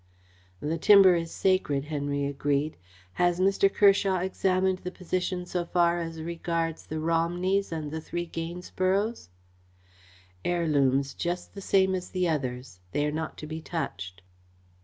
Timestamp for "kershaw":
3.71-4.17